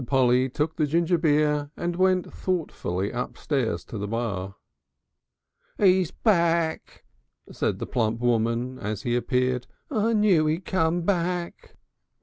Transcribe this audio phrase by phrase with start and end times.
[0.07, 4.55] Polly took the ginger beer and went thoughtfully upstairs to the bar.
[5.79, 7.05] "'E's back,"
[7.51, 9.67] said the plump woman as he appeared.
[9.91, 11.75] "I knew 'e'd come back."